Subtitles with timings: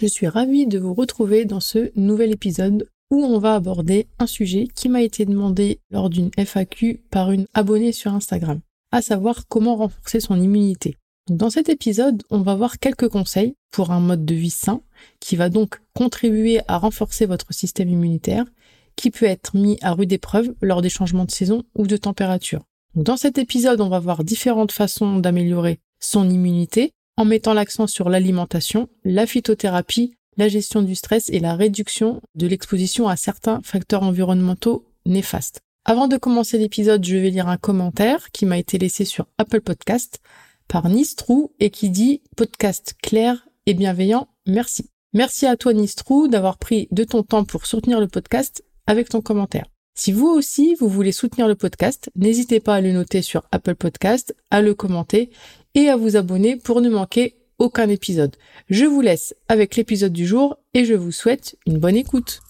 [0.00, 4.26] Je suis ravie de vous retrouver dans ce nouvel épisode où on va aborder un
[4.26, 9.46] sujet qui m'a été demandé lors d'une FAQ par une abonnée sur Instagram, à savoir
[9.46, 10.96] comment renforcer son immunité.
[11.30, 14.82] Dans cet épisode, on va voir quelques conseils pour un mode de vie sain
[15.20, 18.46] qui va donc contribuer à renforcer votre système immunitaire
[18.96, 22.64] qui peut être mis à rude épreuve lors des changements de saison ou de température.
[22.96, 28.08] Dans cet épisode, on va voir différentes façons d'améliorer son immunité en mettant l'accent sur
[28.08, 34.02] l'alimentation, la phytothérapie, la gestion du stress et la réduction de l'exposition à certains facteurs
[34.02, 35.60] environnementaux néfastes.
[35.84, 39.60] Avant de commencer l'épisode, je vais lire un commentaire qui m'a été laissé sur Apple
[39.60, 40.20] Podcast
[40.66, 44.90] par Nistrou et qui dit podcast clair et bienveillant, merci.
[45.12, 49.20] Merci à toi Nistrou d'avoir pris de ton temps pour soutenir le podcast avec ton
[49.20, 49.66] commentaire.
[49.96, 53.76] Si vous aussi, vous voulez soutenir le podcast, n'hésitez pas à le noter sur Apple
[53.76, 55.30] Podcast, à le commenter
[55.74, 58.36] et à vous abonner pour ne manquer aucun épisode.
[58.68, 62.40] Je vous laisse avec l'épisode du jour et je vous souhaite une bonne écoute.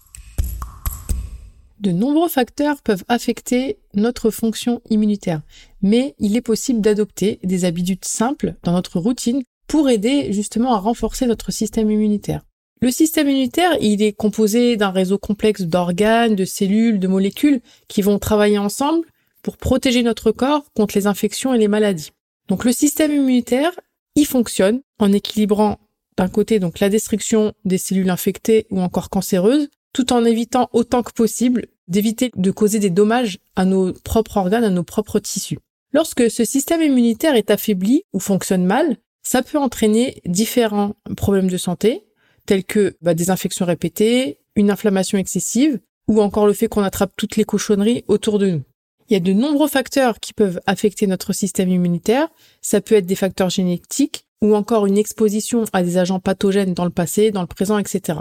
[1.81, 5.42] De nombreux facteurs peuvent affecter notre fonction immunitaire,
[5.83, 10.78] mais il est possible d'adopter des habitudes simples dans notre routine pour aider justement à
[10.78, 12.42] renforcer notre système immunitaire.
[12.81, 18.03] Le système immunitaire, il est composé d'un réseau complexe d'organes, de cellules, de molécules qui
[18.03, 19.06] vont travailler ensemble
[19.42, 22.11] pour protéger notre corps contre les infections et les maladies.
[22.48, 23.73] Donc le système immunitaire,
[24.14, 25.78] il fonctionne en équilibrant
[26.17, 31.03] d'un côté donc la destruction des cellules infectées ou encore cancéreuses, tout en évitant autant
[31.03, 35.59] que possible d'éviter de causer des dommages à nos propres organes, à nos propres tissus.
[35.93, 41.56] Lorsque ce système immunitaire est affaibli ou fonctionne mal, ça peut entraîner différents problèmes de
[41.56, 42.05] santé,
[42.47, 47.12] tels que bah, des infections répétées, une inflammation excessive, ou encore le fait qu'on attrape
[47.16, 48.62] toutes les cochonneries autour de nous.
[49.09, 52.28] Il y a de nombreux facteurs qui peuvent affecter notre système immunitaire.
[52.62, 56.84] Ça peut être des facteurs génétiques ou encore une exposition à des agents pathogènes dans
[56.84, 58.20] le passé, dans le présent, etc.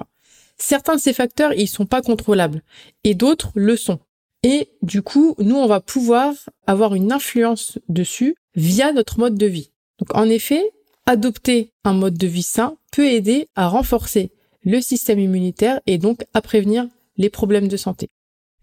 [0.57, 2.61] Certains de ces facteurs, ils sont pas contrôlables
[3.03, 3.99] et d'autres le sont.
[4.43, 6.33] Et du coup, nous, on va pouvoir
[6.67, 9.71] avoir une influence dessus via notre mode de vie.
[9.99, 10.63] Donc, en effet,
[11.05, 14.31] adopter un mode de vie sain peut aider à renforcer
[14.63, 18.09] le système immunitaire et donc à prévenir les problèmes de santé.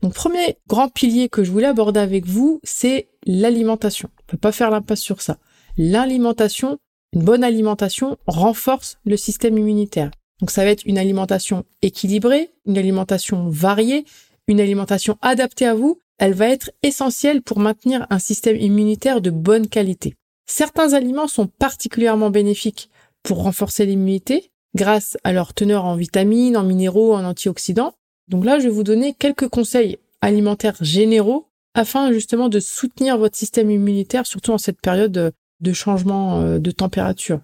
[0.03, 4.09] Donc premier grand pilier que je voulais aborder avec vous, c'est l'alimentation.
[4.23, 5.39] On peut pas faire l'impasse sur ça.
[5.77, 6.79] L'alimentation,
[7.13, 10.11] une bonne alimentation renforce le système immunitaire.
[10.41, 14.07] Donc ça va être une alimentation équilibrée, une alimentation variée,
[14.49, 16.01] une alimentation adaptée à vous.
[16.19, 20.15] Elle va être essentielle pour maintenir un système immunitaire de bonne qualité.
[20.47, 22.91] Certains aliments sont particulièrement bénéfiques
[23.23, 27.95] pour renforcer l'immunité grâce à leur teneur en vitamines, en minéraux, en antioxydants.
[28.31, 33.37] Donc là, je vais vous donner quelques conseils alimentaires généraux afin justement de soutenir votre
[33.37, 37.41] système immunitaire, surtout en cette période de changement euh, de température.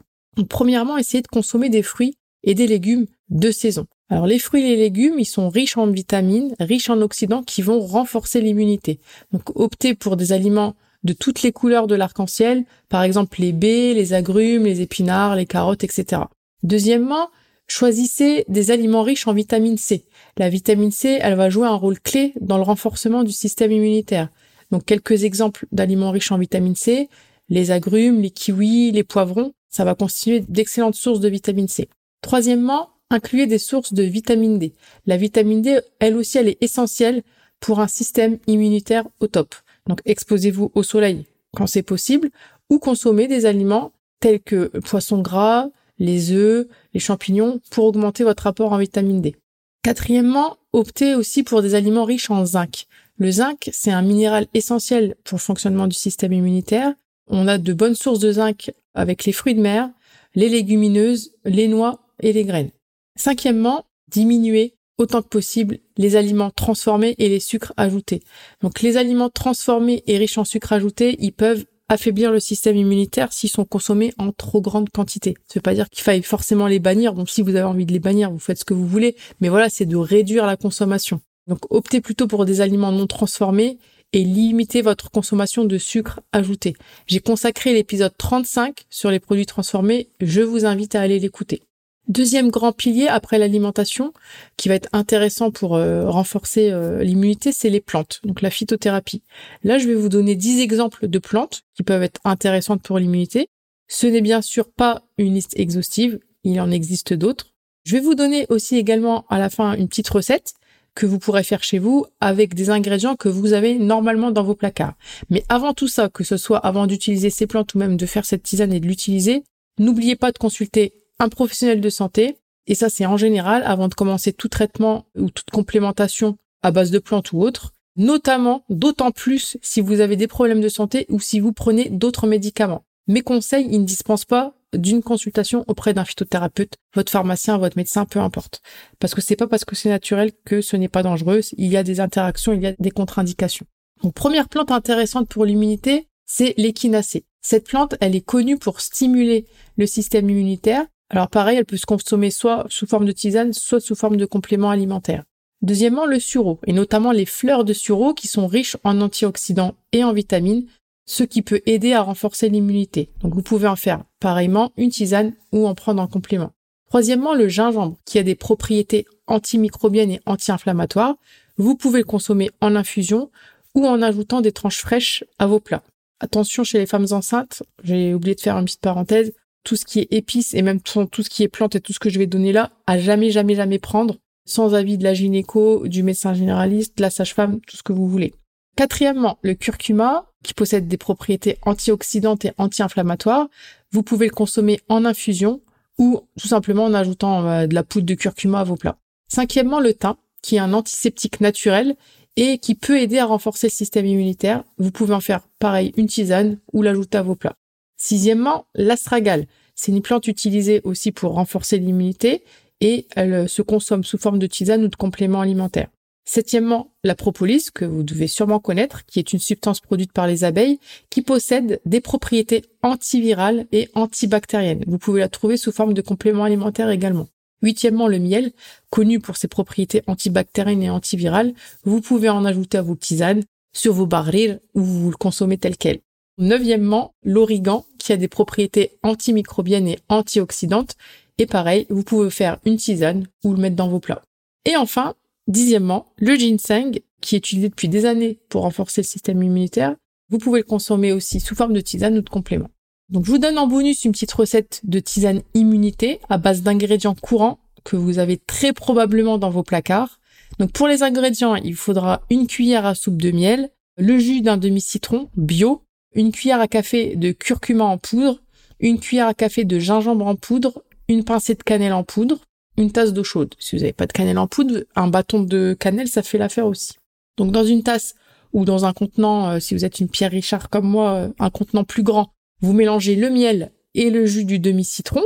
[0.49, 3.87] Premièrement, essayez de consommer des fruits et des légumes de saison.
[4.09, 7.63] Alors les fruits et les légumes, ils sont riches en vitamines, riches en oxydants qui
[7.63, 9.01] vont renforcer l'immunité.
[9.33, 13.95] Donc optez pour des aliments de toutes les couleurs de l'arc-en-ciel, par exemple les baies,
[13.95, 16.23] les agrumes, les épinards, les carottes, etc.
[16.63, 17.31] Deuxièmement,
[17.69, 20.05] choisissez des aliments riches en vitamine C.
[20.37, 24.29] La vitamine C, elle va jouer un rôle clé dans le renforcement du système immunitaire.
[24.71, 27.09] Donc quelques exemples d'aliments riches en vitamine C,
[27.49, 31.89] les agrumes, les kiwis, les poivrons, ça va constituer d'excellentes sources de vitamine C.
[32.23, 34.73] Troisièmement, incluez des sources de vitamine D.
[35.07, 37.23] La vitamine D, elle aussi, elle est essentielle
[37.61, 39.55] pour un système immunitaire au top.
[39.87, 42.31] Donc exposez-vous au soleil quand c'est possible
[42.71, 45.69] ou consommez des aliments tels que poisson gras,
[45.99, 49.37] les œufs, les champignons pour augmenter votre apport en vitamine D.
[49.83, 52.87] Quatrièmement, optez aussi pour des aliments riches en zinc.
[53.19, 56.93] Le zinc, c'est un minéral essentiel pour le fonctionnement du système immunitaire.
[57.29, 59.91] On a de bonnes sources de zinc avec les fruits de mer,
[60.35, 62.71] les légumineuses, les noix et les graines.
[63.17, 68.23] Cinquièmement, diminuez autant que possible les aliments transformés et les sucres ajoutés.
[68.63, 73.33] Donc les aliments transformés et riches en sucres ajoutés, ils peuvent affaiblir le système immunitaire
[73.33, 75.35] s'ils sont consommés en trop grande quantité.
[75.47, 77.15] Ça veut pas dire qu'il faille forcément les bannir.
[77.15, 79.17] Bon, si vous avez envie de les bannir, vous faites ce que vous voulez.
[79.41, 81.21] Mais voilà, c'est de réduire la consommation.
[81.47, 83.79] Donc, optez plutôt pour des aliments non transformés
[84.13, 86.75] et limitez votre consommation de sucre ajouté.
[87.07, 90.09] J'ai consacré l'épisode 35 sur les produits transformés.
[90.21, 91.63] Je vous invite à aller l'écouter.
[92.09, 94.13] Deuxième grand pilier après l'alimentation,
[94.57, 99.23] qui va être intéressant pour euh, renforcer euh, l'immunité, c'est les plantes, donc la phytothérapie.
[99.65, 103.49] Là, je vais vous donner 10 exemples de plantes qui peuvent être intéressantes pour l'immunité.
[103.89, 107.55] Ce n'est bien sûr pas une liste exhaustive, il en existe d'autres.
[107.85, 110.55] Je vais vous donner aussi également à la fin une petite recette
[110.95, 114.55] que vous pourrez faire chez vous avec des ingrédients que vous avez normalement dans vos
[114.55, 114.95] placards.
[115.29, 118.25] Mais avant tout ça, que ce soit avant d'utiliser ces plantes ou même de faire
[118.25, 119.43] cette tisane et de l'utiliser,
[119.79, 123.95] n'oubliez pas de consulter un professionnel de santé, et ça c'est en général avant de
[123.95, 129.57] commencer tout traitement ou toute complémentation à base de plantes ou autre, notamment d'autant plus
[129.63, 132.85] si vous avez des problèmes de santé ou si vous prenez d'autres médicaments.
[133.09, 138.05] Mes conseils, ils ne dispensent pas d'une consultation auprès d'un phytothérapeute, votre pharmacien, votre médecin,
[138.05, 138.63] peu importe.
[138.99, 141.41] Parce que c'est pas parce que c'est naturel que ce n'est pas dangereux.
[141.57, 143.67] Il y a des interactions, il y a des contre-indications.
[144.03, 147.25] Donc, première plante intéressante pour l'immunité, c'est l'échinacée.
[147.41, 149.47] Cette plante, elle est connue pour stimuler
[149.77, 153.81] le système immunitaire alors pareil, elle peut se consommer soit sous forme de tisane, soit
[153.81, 155.25] sous forme de complément alimentaire.
[155.63, 160.05] Deuxièmement, le sureau, et notamment les fleurs de sureau qui sont riches en antioxydants et
[160.05, 160.67] en vitamines,
[161.07, 163.11] ce qui peut aider à renforcer l'immunité.
[163.21, 166.53] Donc vous pouvez en faire pareillement une tisane ou en prendre en complément.
[166.89, 171.17] Troisièmement, le gingembre, qui a des propriétés antimicrobiennes et anti-inflammatoires.
[171.57, 173.31] Vous pouvez le consommer en infusion
[173.75, 175.83] ou en ajoutant des tranches fraîches à vos plats.
[176.21, 179.33] Attention chez les femmes enceintes, j'ai oublié de faire une petite parenthèse,
[179.67, 181.99] tout ce qui est épices et même tout ce qui est plantes et tout ce
[181.99, 184.17] que je vais donner là, à jamais, jamais, jamais prendre
[184.47, 188.09] sans avis de la gynéco, du médecin généraliste, de la sage-femme, tout ce que vous
[188.09, 188.33] voulez.
[188.77, 193.49] Quatrièmement, le curcuma, qui possède des propriétés antioxydantes et anti-inflammatoires.
[193.91, 195.61] Vous pouvez le consommer en infusion
[195.99, 198.99] ou tout simplement en ajoutant euh, de la poudre de curcuma à vos plats.
[199.27, 201.97] Cinquièmement, le thym, qui est un antiseptique naturel
[202.37, 204.63] et qui peut aider à renforcer le système immunitaire.
[204.79, 207.57] Vous pouvez en faire pareil une tisane ou l'ajouter à vos plats.
[207.97, 209.47] Sixièmement, l'astragale.
[209.75, 212.43] C'est une plante utilisée aussi pour renforcer l'immunité
[212.81, 215.89] et elle euh, se consomme sous forme de tisane ou de complément alimentaire.
[216.29, 220.43] Septièmement, la propolis, que vous devez sûrement connaître, qui est une substance produite par les
[220.43, 224.83] abeilles, qui possède des propriétés antivirales et antibactériennes.
[224.89, 227.29] Vous pouvez la trouver sous forme de complément alimentaire également.
[227.63, 228.53] Huitièmement, le miel,
[228.91, 231.55] connu pour ses propriétés antibactériennes et antivirales.
[231.85, 235.77] Vous pouvez en ajouter à vos tisanes, sur vos barils ou vous le consommez tel
[235.77, 236.01] quel.
[236.39, 240.97] Neuvièmement, l'origan, qui a des propriétés antimicrobiennes et antioxydantes.
[241.39, 244.23] Et pareil, vous pouvez faire une tisane ou le mettre dans vos plats.
[244.65, 245.15] Et enfin,
[245.49, 249.97] dixièmement, le ginseng, qui est utilisé depuis des années pour renforcer le système immunitaire.
[250.29, 252.69] Vous pouvez le consommer aussi sous forme de tisane ou de complément.
[253.09, 257.15] Donc je vous donne en bonus une petite recette de tisane immunité à base d'ingrédients
[257.15, 260.19] courants que vous avez très probablement dans vos placards.
[260.59, 264.57] Donc pour les ingrédients, il faudra une cuillère à soupe de miel, le jus d'un
[264.57, 265.83] demi-citron bio,
[266.17, 268.41] une cuillère à café de curcuma en poudre,
[268.81, 272.41] une cuillère à café de gingembre en poudre, une pincée de cannelle en poudre,
[272.79, 273.55] une tasse d'eau chaude.
[273.59, 276.67] Si vous n'avez pas de cannelle en poudre, un bâton de cannelle, ça fait l'affaire
[276.67, 276.95] aussi.
[277.37, 278.15] Donc dans une tasse
[278.55, 281.51] ou dans un contenant, euh, si vous êtes une Pierre Richard comme moi, euh, un
[281.51, 282.33] contenant plus grand,
[282.63, 285.23] vous mélangez le miel et le jus du demi-citron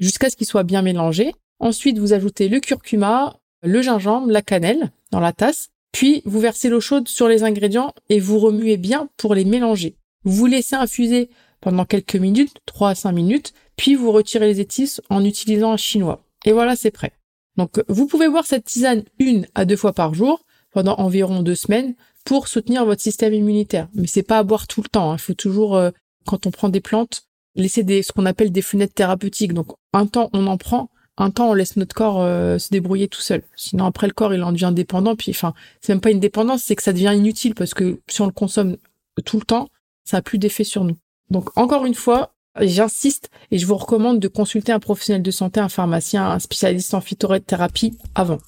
[0.00, 1.32] jusqu'à ce qu'il soit bien mélangé.
[1.60, 6.68] Ensuite, vous ajoutez le curcuma, le gingembre, la cannelle dans la tasse, puis vous versez
[6.68, 9.96] l'eau chaude sur les ingrédients et vous remuez bien pour les mélanger.
[10.24, 11.30] Vous laissez infuser
[11.60, 15.76] pendant quelques minutes, 3 à 5 minutes, puis vous retirez les épices en utilisant un
[15.76, 16.24] chinois.
[16.44, 17.12] Et voilà, c'est prêt.
[17.56, 21.54] Donc, vous pouvez boire cette tisane une à deux fois par jour pendant environ deux
[21.54, 23.88] semaines pour soutenir votre système immunitaire.
[23.94, 25.12] Mais c'est pas à boire tout le temps.
[25.12, 25.16] Hein.
[25.16, 25.90] Il faut toujours, euh,
[26.26, 27.22] quand on prend des plantes,
[27.54, 29.54] laisser des, ce qu'on appelle des fenêtres thérapeutiques.
[29.54, 33.08] Donc, un temps, on en prend, un temps, on laisse notre corps euh, se débrouiller
[33.08, 33.42] tout seul.
[33.56, 35.14] Sinon, après, le corps, il en devient dépendant.
[35.14, 38.20] Puis, enfin, c'est même pas une dépendance, c'est que ça devient inutile parce que si
[38.20, 38.76] on le consomme
[39.24, 39.68] tout le temps,
[40.04, 40.96] ça a plus d'effet sur nous.
[41.30, 45.60] Donc encore une fois, j'insiste et je vous recommande de consulter un professionnel de santé,
[45.60, 48.38] un pharmacien, un spécialiste en phytothérapie avant.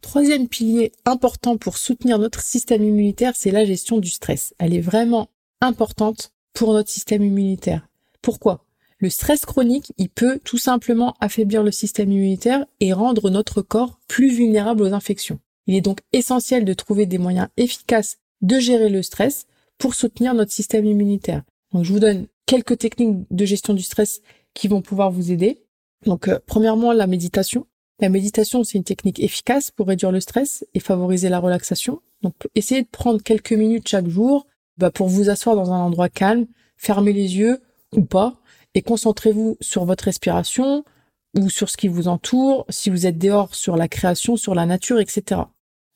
[0.00, 4.54] Troisième pilier important pour soutenir notre système immunitaire, c'est la gestion du stress.
[4.58, 5.28] Elle est vraiment
[5.60, 7.88] importante pour notre système immunitaire.
[8.20, 8.64] Pourquoi?
[8.98, 13.98] Le stress chronique, il peut tout simplement affaiblir le système immunitaire et rendre notre corps
[14.06, 15.40] plus vulnérable aux infections.
[15.66, 19.46] Il est donc essentiel de trouver des moyens efficaces de gérer le stress
[19.82, 21.42] pour soutenir notre système immunitaire.
[21.72, 24.20] Donc je vous donne quelques techniques de gestion du stress
[24.54, 25.64] qui vont pouvoir vous aider.
[26.06, 27.66] Donc euh, premièrement la méditation.
[27.98, 32.00] La méditation c'est une technique efficace pour réduire le stress et favoriser la relaxation.
[32.22, 34.46] Donc essayez de prendre quelques minutes chaque jour
[34.78, 36.46] bah, pour vous asseoir dans un endroit calme,
[36.76, 37.60] fermez les yeux
[37.90, 38.36] ou pas
[38.74, 40.84] et concentrez-vous sur votre respiration
[41.36, 44.64] ou sur ce qui vous entoure, si vous êtes dehors sur la création, sur la
[44.64, 45.40] nature, etc.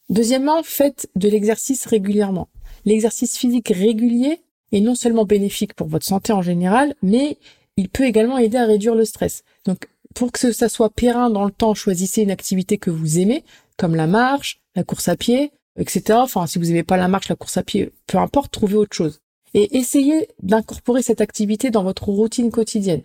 [0.09, 2.49] Deuxièmement, faites de l'exercice régulièrement
[2.87, 4.41] l'exercice physique régulier
[4.73, 7.37] est non seulement bénéfique pour votre santé en général, mais
[7.77, 9.45] il peut également aider à réduire le stress.
[9.67, 13.45] Donc, pour que ça soit périn dans le temps, choisissez une activité que vous aimez,
[13.77, 16.19] comme la marche, la course à pied, etc.
[16.23, 18.97] Enfin, si vous n'aimez pas la marche, la course à pied, peu importe, trouvez autre
[18.97, 19.21] chose.
[19.53, 23.03] Et essayez d'incorporer cette activité dans votre routine quotidienne.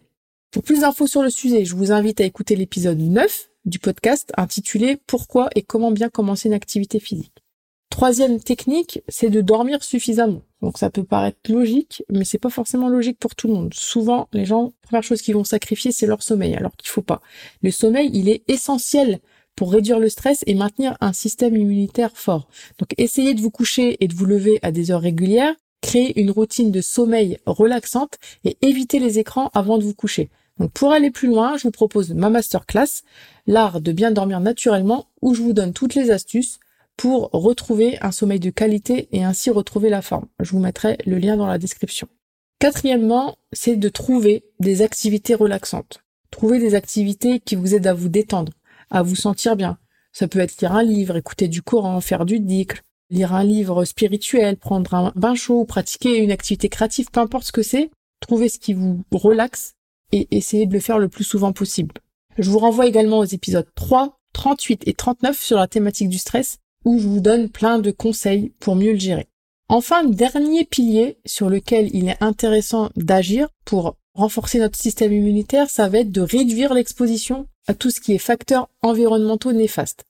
[0.52, 4.32] Pour plus d'infos sur le sujet, je vous invite à écouter l'épisode 9 du podcast
[4.38, 7.44] intitulé Pourquoi et comment bien commencer une activité physique.
[7.92, 10.42] Troisième technique, c'est de dormir suffisamment.
[10.62, 13.74] Donc ça peut paraître logique, mais c'est pas forcément logique pour tout le monde.
[13.74, 17.22] Souvent, les gens, première chose qu'ils vont sacrifier, c'est leur sommeil, alors qu'il faut pas.
[17.62, 19.20] Le sommeil, il est essentiel
[19.58, 22.48] pour réduire le stress et maintenir un système immunitaire fort.
[22.80, 26.32] Donc essayez de vous coucher et de vous lever à des heures régulières, créez une
[26.32, 30.30] routine de sommeil relaxante et évitez les écrans avant de vous coucher.
[30.60, 33.04] Donc pour aller plus loin, je vous propose ma masterclass,
[33.48, 36.61] l'art de bien dormir naturellement, où je vous donne toutes les astuces
[37.02, 40.28] pour retrouver un sommeil de qualité et ainsi retrouver la forme.
[40.40, 42.08] Je vous mettrai le lien dans la description.
[42.60, 46.04] Quatrièmement, c'est de trouver des activités relaxantes.
[46.30, 48.54] Trouver des activités qui vous aident à vous détendre,
[48.92, 49.80] à vous sentir bien.
[50.14, 53.84] Ça peut être lire un livre, écouter du Coran, faire du dhikr, lire un livre
[53.84, 57.90] spirituel, prendre un bain chaud, pratiquer une activité créative, peu importe ce que c'est.
[58.20, 59.74] Trouvez ce qui vous relaxe
[60.12, 61.96] et essayez de le faire le plus souvent possible.
[62.38, 66.60] Je vous renvoie également aux épisodes 3, 38 et 39 sur la thématique du stress
[66.86, 69.28] où je vous donne plein de conseils pour mieux le gérer.
[69.70, 75.88] Enfin, dernier pilier sur lequel il est intéressant d'agir pour renforcer notre système immunitaire, ça
[75.88, 80.04] va être de réduire l'exposition à tout ce qui est facteurs environnementaux néfastes.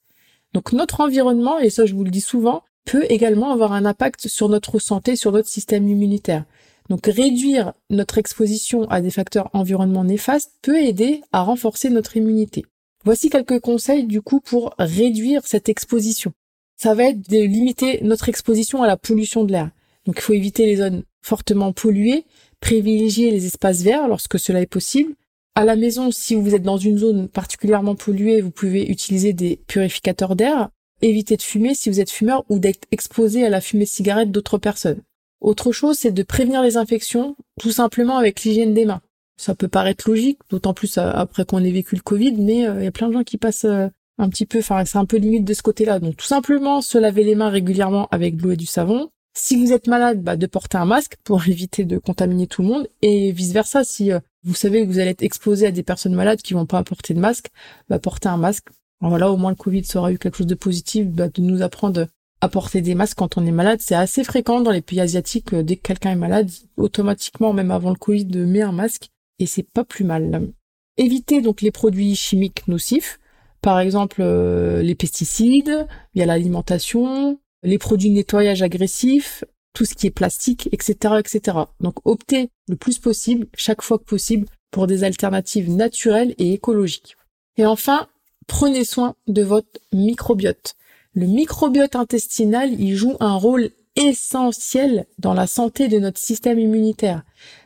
[0.53, 4.27] Donc notre environnement, et ça je vous le dis souvent, peut également avoir un impact
[4.27, 6.45] sur notre santé, sur notre système immunitaire.
[6.89, 12.65] Donc réduire notre exposition à des facteurs environnementaux néfastes peut aider à renforcer notre immunité.
[13.05, 16.33] Voici quelques conseils du coup pour réduire cette exposition.
[16.81, 19.69] Ça va être de limiter notre exposition à la pollution de l'air.
[20.07, 22.25] Donc il faut éviter les zones fortement polluées,
[22.59, 25.13] privilégier les espaces verts lorsque cela est possible.
[25.53, 29.59] À la maison, si vous êtes dans une zone particulièrement polluée, vous pouvez utiliser des
[29.67, 30.69] purificateurs d'air.
[31.03, 34.31] Évitez de fumer si vous êtes fumeur ou d'être exposé à la fumée de cigarette
[34.31, 35.03] d'autres personnes.
[35.39, 39.01] Autre chose, c'est de prévenir les infections, tout simplement avec l'hygiène des mains.
[39.37, 42.79] Ça peut paraître logique, d'autant plus euh, après qu'on ait vécu le Covid, mais euh,
[42.79, 43.87] il y a plein de gens qui passent euh,
[44.21, 45.99] un petit peu, enfin c'est un peu limite de ce côté-là.
[45.99, 49.09] Donc tout simplement se laver les mains régulièrement avec de l'eau et du savon.
[49.33, 52.67] Si vous êtes malade, bah, de porter un masque pour éviter de contaminer tout le
[52.67, 53.83] monde et vice versa.
[53.83, 54.11] Si
[54.43, 57.13] vous savez que vous allez être exposé à des personnes malades qui vont pas apporter
[57.13, 57.47] de masque,
[57.89, 58.67] bah, portez un masque.
[59.01, 62.07] voilà, au moins le Covid sera eu quelque chose de positif, bah, de nous apprendre
[62.41, 63.79] à porter des masques quand on est malade.
[63.81, 65.53] C'est assez fréquent dans les pays asiatiques.
[65.53, 69.09] Euh, dès que quelqu'un est malade, automatiquement, même avant le Covid, met un masque
[69.39, 70.51] et c'est pas plus mal.
[70.97, 73.19] Évitez donc les produits chimiques nocifs,
[73.61, 80.07] par exemple euh, les pesticides, via l'alimentation, les produits de nettoyage agressifs, tout ce qui
[80.07, 81.57] est plastique, etc., etc.
[81.79, 87.17] Donc optez le plus possible, chaque fois que possible, pour des alternatives naturelles et écologiques.
[87.57, 88.07] Et enfin,
[88.47, 90.75] prenez soin de votre microbiote.
[91.13, 97.23] Le microbiote intestinal, il joue un rôle essentiel dans la santé de notre système immunitaire.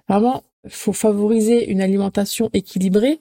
[0.09, 3.19] Vraiment, il faut favoriser une alimentation équilibrée,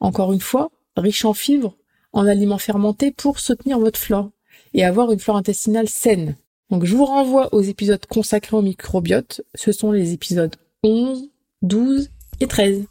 [0.00, 1.76] encore une fois, riche en fibres,
[2.12, 4.30] en aliments fermentés pour soutenir votre flore
[4.74, 6.36] et avoir une flore intestinale saine.
[6.70, 9.42] Donc je vous renvoie aux épisodes consacrés au microbiote.
[9.54, 11.30] Ce sont les épisodes 11,
[11.62, 12.84] 12 et 13.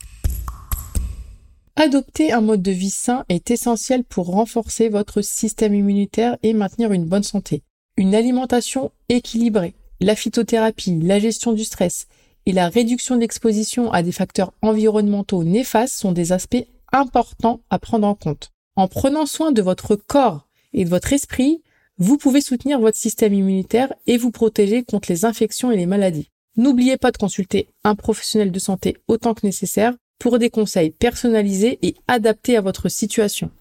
[1.76, 6.92] Adopter un mode de vie sain est essentiel pour renforcer votre système immunitaire et maintenir
[6.92, 7.64] une bonne santé.
[7.96, 12.08] Une alimentation équilibrée, la phytothérapie, la gestion du stress
[12.46, 18.08] et la réduction d'exposition à des facteurs environnementaux néfastes sont des aspects importants à prendre
[18.08, 18.52] en compte.
[18.80, 21.62] En prenant soin de votre corps et de votre esprit,
[21.98, 26.30] vous pouvez soutenir votre système immunitaire et vous protéger contre les infections et les maladies.
[26.56, 31.78] N'oubliez pas de consulter un professionnel de santé autant que nécessaire pour des conseils personnalisés
[31.82, 33.52] et adaptés à votre situation.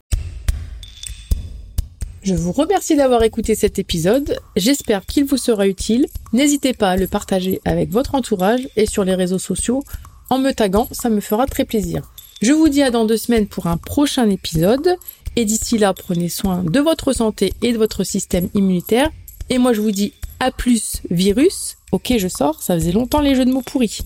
[2.23, 6.07] Je vous remercie d'avoir écouté cet épisode, j'espère qu'il vous sera utile.
[6.33, 9.83] N'hésitez pas à le partager avec votre entourage et sur les réseaux sociaux
[10.31, 12.09] en me taguant, ça me fera très plaisir.
[12.40, 14.97] Je vous dis à dans deux semaines pour un prochain épisode
[15.35, 19.11] et d'ici là prenez soin de votre santé et de votre système immunitaire
[19.50, 21.78] et moi je vous dis à plus virus.
[21.90, 23.99] Ok je sors, ça faisait longtemps les jeux de mots pourris.